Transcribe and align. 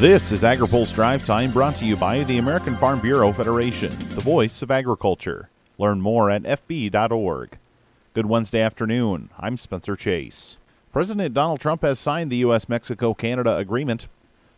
This 0.00 0.32
is 0.32 0.44
AgriPulse 0.44 0.94
Drive 0.94 1.26
Time 1.26 1.50
brought 1.50 1.76
to 1.76 1.84
you 1.84 1.94
by 1.94 2.24
the 2.24 2.38
American 2.38 2.74
Farm 2.74 3.00
Bureau 3.00 3.32
Federation, 3.34 3.90
the 4.14 4.22
voice 4.22 4.62
of 4.62 4.70
agriculture. 4.70 5.50
Learn 5.76 6.00
more 6.00 6.30
at 6.30 6.44
FB.org. 6.44 7.58
Good 8.14 8.24
Wednesday 8.24 8.62
afternoon. 8.62 9.28
I'm 9.38 9.58
Spencer 9.58 9.96
Chase. 9.96 10.56
President 10.90 11.34
Donald 11.34 11.60
Trump 11.60 11.82
has 11.82 11.98
signed 11.98 12.32
the 12.32 12.38
U.S. 12.38 12.66
Mexico 12.66 13.12
Canada 13.12 13.58
agreement. 13.58 14.08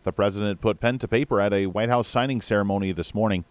The 0.05 0.13
president 0.13 0.61
put 0.61 0.79
pen 0.79 1.01
to 1.01 1.09
paper 1.09 1.41
at 1.41 1.53
a 1.53 1.67
White 1.67 1.89
House 1.89 2.07
signing 2.07 2.41
ceremony 2.41 2.93
this 2.93 3.13
morning. 3.13 3.45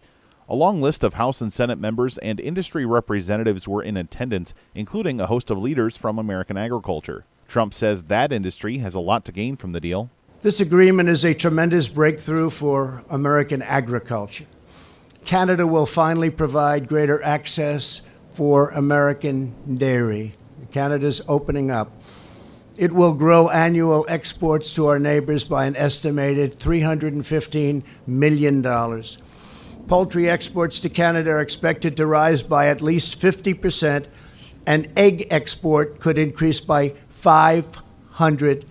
A 0.48 0.56
long 0.56 0.80
list 0.80 1.04
of 1.04 1.12
House 1.12 1.42
and 1.42 1.52
Senate 1.52 1.78
members 1.78 2.16
and 2.16 2.40
industry 2.40 2.86
representatives 2.86 3.68
were 3.68 3.82
in 3.82 3.98
attendance, 3.98 4.54
including 4.74 5.20
a 5.20 5.26
host 5.26 5.50
of 5.50 5.58
leaders 5.58 5.98
from 5.98 6.18
American 6.18 6.56
agriculture. 6.56 7.26
Trump 7.48 7.74
says 7.74 8.04
that 8.04 8.32
industry 8.32 8.78
has 8.78 8.94
a 8.94 9.00
lot 9.00 9.26
to 9.26 9.32
gain 9.32 9.58
from 9.58 9.72
the 9.72 9.80
deal. 9.80 10.08
This 10.42 10.60
agreement 10.60 11.08
is 11.08 11.24
a 11.24 11.34
tremendous 11.34 11.86
breakthrough 11.88 12.50
for 12.50 13.04
American 13.08 13.62
agriculture. 13.62 14.46
Canada 15.24 15.68
will 15.68 15.86
finally 15.86 16.30
provide 16.30 16.88
greater 16.88 17.22
access 17.22 18.02
for 18.32 18.70
American 18.70 19.54
dairy. 19.76 20.32
Canada's 20.72 21.20
opening 21.28 21.70
up. 21.70 21.92
It 22.76 22.90
will 22.90 23.14
grow 23.14 23.50
annual 23.50 24.04
exports 24.08 24.74
to 24.74 24.88
our 24.88 24.98
neighbors 24.98 25.44
by 25.44 25.66
an 25.66 25.76
estimated 25.76 26.58
$315 26.58 27.84
million. 28.08 28.62
Poultry 29.86 30.28
exports 30.28 30.80
to 30.80 30.88
Canada 30.88 31.30
are 31.30 31.40
expected 31.40 31.96
to 31.98 32.06
rise 32.08 32.42
by 32.42 32.66
at 32.66 32.82
least 32.82 33.20
50%, 33.20 34.06
and 34.66 34.88
egg 34.96 35.28
export 35.30 36.00
could 36.00 36.18
increase 36.18 36.60
by 36.60 36.94
500 37.10 38.64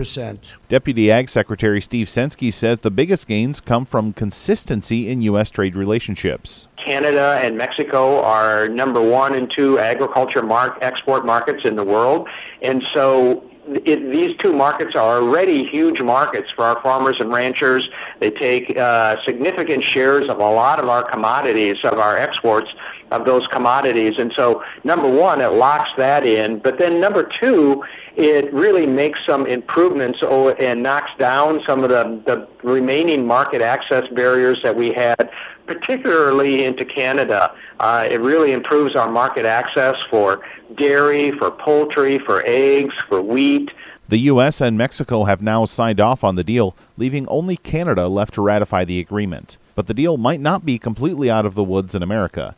percent. 0.00 0.54
Deputy 0.70 1.10
Ag 1.10 1.28
Secretary 1.28 1.78
Steve 1.78 2.06
Censky 2.06 2.50
says 2.50 2.80
the 2.80 2.90
biggest 2.90 3.28
gains 3.28 3.60
come 3.60 3.84
from 3.84 4.14
consistency 4.14 5.10
in 5.10 5.20
U.S. 5.20 5.50
trade 5.50 5.76
relationships. 5.76 6.68
Canada 6.78 7.38
and 7.42 7.58
Mexico 7.58 8.22
are 8.22 8.66
number 8.66 9.02
one 9.02 9.34
and 9.34 9.50
two 9.50 9.78
agriculture 9.78 10.42
mark, 10.42 10.78
export 10.80 11.26
markets 11.26 11.66
in 11.66 11.76
the 11.76 11.84
world, 11.84 12.26
and 12.62 12.82
so 12.94 13.44
it, 13.84 14.10
these 14.10 14.36
two 14.36 14.52
markets 14.52 14.94
are 14.94 15.20
already 15.20 15.64
huge 15.64 16.00
markets 16.00 16.52
for 16.52 16.64
our 16.64 16.80
farmers 16.82 17.20
and 17.20 17.32
ranchers. 17.32 17.88
They 18.18 18.30
take 18.30 18.76
uh, 18.76 19.22
significant 19.22 19.84
shares 19.84 20.28
of 20.28 20.38
a 20.38 20.50
lot 20.50 20.80
of 20.80 20.88
our 20.88 21.02
commodities, 21.02 21.78
of 21.84 21.98
our 21.98 22.16
exports 22.16 22.70
of 23.10 23.24
those 23.24 23.46
commodities. 23.48 24.18
And 24.18 24.32
so, 24.32 24.62
number 24.84 25.08
one, 25.08 25.40
it 25.40 25.52
locks 25.52 25.90
that 25.96 26.24
in. 26.24 26.58
But 26.58 26.78
then, 26.78 27.00
number 27.00 27.22
two, 27.22 27.82
it 28.16 28.52
really 28.52 28.86
makes 28.86 29.24
some 29.26 29.46
improvements 29.46 30.20
and 30.22 30.82
knocks 30.82 31.10
down 31.18 31.62
some 31.64 31.82
of 31.82 31.90
the, 31.90 32.20
the 32.26 32.48
remaining 32.62 33.26
market 33.26 33.62
access 33.62 34.06
barriers 34.08 34.62
that 34.62 34.74
we 34.74 34.92
had, 34.92 35.30
particularly 35.70 36.64
into 36.64 36.84
Canada. 36.84 37.54
Uh, 37.78 38.08
it 38.10 38.20
really 38.20 38.50
improves 38.50 38.96
our 38.96 39.08
market 39.08 39.46
access 39.46 39.94
for 40.10 40.42
dairy, 40.74 41.30
for 41.38 41.48
poultry, 41.48 42.18
for 42.18 42.42
eggs, 42.44 42.92
for 43.08 43.22
wheat. 43.22 43.70
The 44.08 44.18
U.S. 44.32 44.60
and 44.60 44.76
Mexico 44.76 45.22
have 45.22 45.40
now 45.40 45.64
signed 45.66 46.00
off 46.00 46.24
on 46.24 46.34
the 46.34 46.42
deal, 46.42 46.74
leaving 46.96 47.24
only 47.28 47.56
Canada 47.56 48.08
left 48.08 48.34
to 48.34 48.42
ratify 48.42 48.84
the 48.84 48.98
agreement. 48.98 49.58
But 49.76 49.86
the 49.86 49.94
deal 49.94 50.16
might 50.16 50.40
not 50.40 50.66
be 50.66 50.76
completely 50.76 51.30
out 51.30 51.46
of 51.46 51.54
the 51.54 51.62
woods 51.62 51.94
in 51.94 52.02
America. 52.02 52.56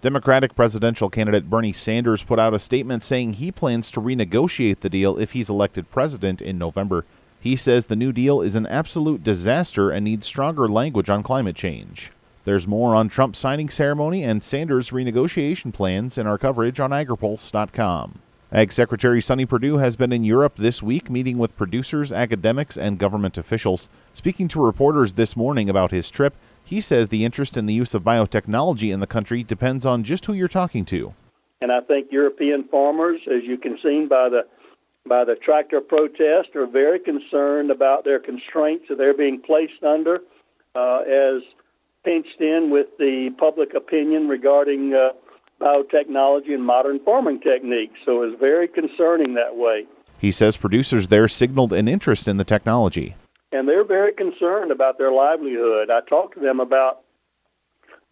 Democratic 0.00 0.56
presidential 0.56 1.10
candidate 1.10 1.50
Bernie 1.50 1.74
Sanders 1.74 2.22
put 2.22 2.38
out 2.38 2.54
a 2.54 2.58
statement 2.58 3.02
saying 3.02 3.34
he 3.34 3.52
plans 3.52 3.90
to 3.90 4.00
renegotiate 4.00 4.80
the 4.80 4.88
deal 4.88 5.18
if 5.18 5.32
he's 5.32 5.50
elected 5.50 5.90
president 5.90 6.40
in 6.40 6.56
November. 6.56 7.04
He 7.38 7.56
says 7.56 7.84
the 7.84 7.94
new 7.94 8.10
deal 8.10 8.40
is 8.40 8.56
an 8.56 8.66
absolute 8.68 9.22
disaster 9.22 9.90
and 9.90 10.02
needs 10.02 10.26
stronger 10.26 10.66
language 10.66 11.10
on 11.10 11.22
climate 11.22 11.56
change. 11.56 12.10
There's 12.44 12.66
more 12.66 12.94
on 12.94 13.08
Trump's 13.08 13.38
signing 13.38 13.70
ceremony 13.70 14.22
and 14.22 14.44
Sanders' 14.44 14.90
renegotiation 14.90 15.72
plans 15.72 16.18
in 16.18 16.26
our 16.26 16.36
coverage 16.36 16.78
on 16.78 16.90
agripulse.com. 16.90 18.20
Ag 18.52 18.70
Secretary 18.70 19.20
Sonny 19.22 19.46
Perdue 19.46 19.78
has 19.78 19.96
been 19.96 20.12
in 20.12 20.24
Europe 20.24 20.56
this 20.56 20.82
week 20.82 21.10
meeting 21.10 21.38
with 21.38 21.56
producers, 21.56 22.12
academics, 22.12 22.76
and 22.76 22.98
government 22.98 23.38
officials. 23.38 23.88
Speaking 24.12 24.46
to 24.48 24.64
reporters 24.64 25.14
this 25.14 25.36
morning 25.36 25.70
about 25.70 25.90
his 25.90 26.10
trip, 26.10 26.34
he 26.62 26.80
says 26.80 27.08
the 27.08 27.24
interest 27.24 27.56
in 27.56 27.66
the 27.66 27.74
use 27.74 27.94
of 27.94 28.02
biotechnology 28.02 28.92
in 28.92 29.00
the 29.00 29.06
country 29.06 29.42
depends 29.42 29.86
on 29.86 30.04
just 30.04 30.26
who 30.26 30.34
you're 30.34 30.46
talking 30.46 30.84
to. 30.84 31.14
And 31.62 31.72
I 31.72 31.80
think 31.80 32.12
European 32.12 32.68
farmers, 32.68 33.20
as 33.26 33.42
you 33.44 33.56
can 33.56 33.78
see 33.82 34.06
by 34.08 34.28
the 34.28 34.42
by 35.06 35.24
the 35.24 35.34
tractor 35.34 35.80
protest, 35.80 36.54
are 36.54 36.66
very 36.66 36.98
concerned 36.98 37.70
about 37.70 38.04
their 38.04 38.18
constraints 38.18 38.84
that 38.88 38.98
they're 38.98 39.16
being 39.16 39.40
placed 39.40 39.82
under 39.82 40.20
uh, 40.74 41.00
as 41.00 41.42
pinched 42.04 42.40
in 42.40 42.70
with 42.70 42.86
the 42.98 43.30
public 43.38 43.74
opinion 43.74 44.28
regarding 44.28 44.94
uh, 44.94 45.10
biotechnology 45.60 46.52
and 46.52 46.64
modern 46.64 47.00
farming 47.04 47.40
techniques. 47.40 47.94
So 48.04 48.22
it's 48.22 48.38
very 48.38 48.68
concerning 48.68 49.34
that 49.34 49.56
way. 49.56 49.86
He 50.18 50.30
says 50.30 50.56
producers 50.56 51.08
there 51.08 51.28
signaled 51.28 51.72
an 51.72 51.88
interest 51.88 52.28
in 52.28 52.36
the 52.36 52.44
technology 52.44 53.16
and 53.54 53.68
they're 53.68 53.84
very 53.84 54.12
concerned 54.12 54.72
about 54.72 54.98
their 54.98 55.12
livelihood. 55.12 55.88
I 55.88 56.00
talked 56.08 56.34
to 56.34 56.40
them 56.40 56.58
about 56.58 57.02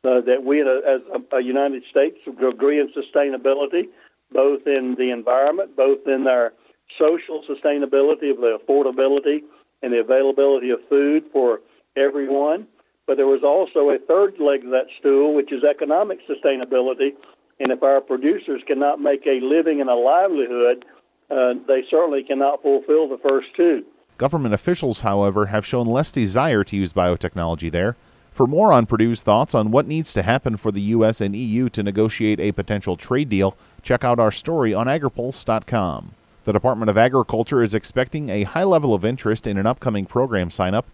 uh, 0.05 0.21
that 0.23 0.45
we, 0.45 0.61
as 0.61 1.03
a, 1.33 1.37
a 1.37 1.43
United 1.43 1.83
States, 1.91 2.17
agree 2.27 2.81
in 2.81 2.93
sustainability, 2.95 3.89
both 4.31 4.61
in 4.67 4.95
the 4.97 5.11
environment, 5.11 5.77
both 5.77 6.07
in 6.07 6.27
our 6.29 6.53
social 6.97 7.43
sustainability 7.49 8.31
of 8.31 8.39
the 8.39 8.57
affordability 8.57 9.41
and 9.83 9.93
the 9.93 9.99
availability 9.99 10.71
of 10.71 10.79
food 10.89 11.25
for 11.33 11.61
everyone. 11.97 12.69
But 13.07 13.17
there 13.17 13.27
was 13.27 13.43
also 13.43 13.91
a 13.91 13.99
third 13.99 14.39
leg 14.39 14.65
of 14.65 14.71
that 14.71 14.87
stool, 14.99 15.35
which 15.35 15.53
is 15.53 15.65
economic 15.65 16.19
sustainability. 16.29 17.15
And 17.59 17.73
if 17.73 17.83
our 17.83 18.01
producers 18.01 18.63
cannot 18.67 19.01
make 19.01 19.27
a 19.27 19.41
living 19.43 19.81
and 19.81 19.91
a 19.91 19.95
livelihood, 19.95 20.85
uh, 21.31 21.55
they 21.67 21.83
certainly 21.91 22.23
cannot 22.23 22.62
fulfill 22.62 23.09
the 23.09 23.19
first 23.19 23.49
two. 23.57 23.85
Government 24.19 24.55
officials, 24.55 25.01
however, 25.01 25.47
have 25.47 25.67
shown 25.67 25.87
less 25.87 26.12
desire 26.12 26.62
to 26.65 26.77
use 26.77 26.93
biotechnology 26.93 27.71
there. 27.71 27.97
For 28.33 28.47
more 28.47 28.73
on 28.73 28.87
Perdue's 28.87 29.21
thoughts 29.21 29.55
on 29.55 29.71
what 29.71 29.87
needs 29.87 30.15
to 30.15 30.23
happen 30.23 30.57
for 30.57 30.73
the 30.73 30.81
U.S. 30.97 31.21
and 31.21 31.37
EU 31.37 31.69
to 31.71 31.83
negotiate 31.83 32.41
a 32.41 32.53
potential 32.53 32.97
trade 32.97 33.29
deal, 33.29 33.57
check 33.83 34.05
out 34.05 34.19
our 34.19 34.31
story 34.31 34.73
on 34.73 34.87
agripulse.com. 34.87 36.12
The 36.45 36.53
Department 36.53 36.91
of 36.91 36.97
Agriculture 36.97 37.62
is 37.62 37.75
expecting 37.75 38.31
a 38.31 38.45
high 38.45 38.65
level 38.65 38.95
of 38.95 39.05
interest 39.05 39.47
in 39.47 39.59
an 39.59 39.67
upcoming 39.67 40.07
program 40.07 40.51
sign 40.51 40.75
up. 40.75 40.87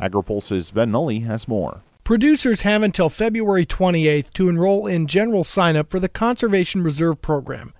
AgriPulse's 0.00 0.70
Ben 0.70 0.90
Nuelle 0.90 1.20
has 1.22 1.48
more. 1.48 1.82
Producers 2.04 2.62
have 2.62 2.82
until 2.82 3.08
February 3.08 3.66
28th 3.66 4.32
to 4.34 4.48
enroll 4.48 4.86
in 4.86 5.06
general 5.06 5.42
sign 5.42 5.76
up 5.76 5.90
for 5.90 5.98
the 5.98 6.08
Conservation 6.08 6.82
Reserve 6.82 7.20
Program. 7.20 7.74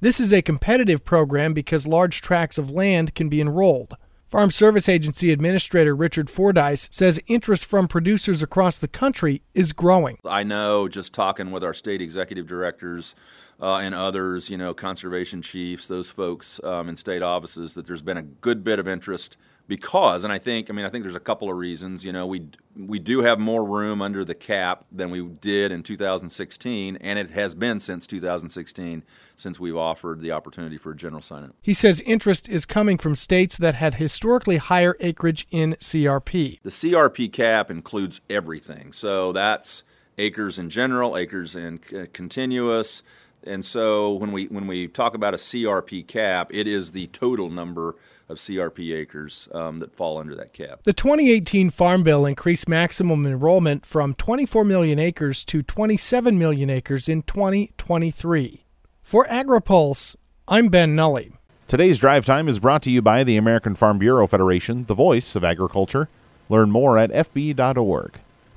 This 0.00 0.18
is 0.18 0.32
a 0.32 0.42
competitive 0.42 1.04
program 1.04 1.52
because 1.52 1.86
large 1.86 2.20
tracts 2.20 2.58
of 2.58 2.70
land 2.70 3.14
can 3.14 3.28
be 3.28 3.40
enrolled. 3.40 3.96
Farm 4.28 4.50
Service 4.50 4.88
Agency 4.88 5.32
Administrator 5.32 5.96
Richard 5.96 6.28
Fordyce 6.28 6.88
says 6.92 7.18
interest 7.28 7.64
from 7.64 7.88
producers 7.88 8.42
across 8.42 8.76
the 8.76 8.86
country 8.86 9.42
is 9.54 9.72
growing. 9.72 10.18
I 10.24 10.42
know 10.42 10.86
just 10.86 11.14
talking 11.14 11.50
with 11.50 11.64
our 11.64 11.72
state 11.72 12.02
executive 12.02 12.46
directors 12.46 13.14
uh, 13.60 13.76
and 13.76 13.94
others, 13.94 14.50
you 14.50 14.58
know, 14.58 14.74
conservation 14.74 15.40
chiefs, 15.40 15.88
those 15.88 16.10
folks 16.10 16.60
um, 16.62 16.88
in 16.88 16.96
state 16.96 17.22
offices, 17.22 17.74
that 17.74 17.86
there's 17.86 18.02
been 18.02 18.18
a 18.18 18.22
good 18.22 18.62
bit 18.62 18.78
of 18.78 18.86
interest 18.86 19.36
because, 19.68 20.24
and 20.24 20.32
I 20.32 20.38
think, 20.38 20.70
I 20.70 20.72
mean, 20.72 20.86
I 20.86 20.88
think 20.88 21.04
there's 21.04 21.14
a 21.14 21.20
couple 21.20 21.50
of 21.50 21.56
reasons. 21.56 22.04
You 22.04 22.12
know, 22.12 22.26
we 22.26 22.48
we 22.74 22.98
do 22.98 23.22
have 23.22 23.38
more 23.38 23.64
room 23.64 24.00
under 24.00 24.24
the 24.24 24.34
cap 24.34 24.86
than 24.90 25.10
we 25.10 25.22
did 25.22 25.70
in 25.70 25.82
2016, 25.82 26.96
and 26.96 27.18
it 27.18 27.30
has 27.30 27.54
been 27.54 27.78
since 27.78 28.06
2016 28.06 29.04
since 29.36 29.60
we've 29.60 29.76
offered 29.76 30.20
the 30.20 30.32
opportunity 30.32 30.78
for 30.78 30.92
a 30.92 30.96
general 30.96 31.20
sign-up. 31.20 31.54
He 31.62 31.74
says 31.74 32.00
interest 32.00 32.48
is 32.48 32.66
coming 32.66 32.98
from 32.98 33.14
states 33.14 33.58
that 33.58 33.74
had 33.74 33.94
historically 33.94 34.56
higher 34.56 34.96
acreage 35.00 35.46
in 35.50 35.74
CRP. 35.74 36.60
The 36.62 36.70
CRP 36.70 37.32
cap 37.32 37.70
includes 37.70 38.20
everything, 38.30 38.92
so 38.92 39.32
that's 39.32 39.84
acres 40.16 40.58
in 40.58 40.70
general, 40.70 41.16
acres 41.16 41.54
in 41.54 41.78
continuous. 42.12 43.02
And 43.44 43.64
so 43.64 44.12
when 44.14 44.32
we 44.32 44.46
when 44.46 44.66
we 44.66 44.88
talk 44.88 45.14
about 45.14 45.34
a 45.34 45.38
CRP 45.38 46.06
cap, 46.06 46.50
it 46.52 46.66
is 46.66 46.92
the 46.92 47.06
total 47.08 47.50
number 47.50 47.96
of 48.28 48.36
CRP 48.38 48.94
acres 48.94 49.48
um, 49.52 49.78
that 49.78 49.94
fall 49.94 50.18
under 50.18 50.34
that 50.34 50.52
cap. 50.52 50.80
The 50.84 50.92
2018 50.92 51.70
Farm 51.70 52.02
Bill 52.02 52.26
increased 52.26 52.68
maximum 52.68 53.26
enrollment 53.26 53.86
from 53.86 54.14
24 54.14 54.64
million 54.64 54.98
acres 54.98 55.44
to 55.46 55.62
27 55.62 56.38
million 56.38 56.68
acres 56.68 57.08
in 57.08 57.22
2023. 57.22 58.64
For 59.02 59.24
AgriPulse, 59.26 60.16
I'm 60.46 60.68
Ben 60.68 60.94
Nuelle. 60.94 61.38
Today's 61.68 61.98
drive 61.98 62.26
time 62.26 62.48
is 62.48 62.58
brought 62.58 62.82
to 62.82 62.90
you 62.90 63.02
by 63.02 63.24
the 63.24 63.36
American 63.36 63.74
Farm 63.74 63.98
Bureau 63.98 64.26
Federation, 64.26 64.84
the 64.84 64.94
voice 64.94 65.36
of 65.36 65.44
agriculture. 65.44 66.08
Learn 66.48 66.70
more 66.70 66.98
at 66.98 67.10
fb.org. 67.10 68.18